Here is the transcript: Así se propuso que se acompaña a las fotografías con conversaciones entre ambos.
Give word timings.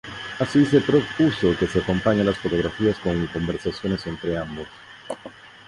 Así 0.39 0.65
se 0.65 0.81
propuso 0.81 1.55
que 1.59 1.67
se 1.67 1.77
acompaña 1.77 2.23
a 2.23 2.25
las 2.25 2.39
fotografías 2.39 2.97
con 2.97 3.27
conversaciones 3.27 4.07
entre 4.07 4.35
ambos. 4.35 4.65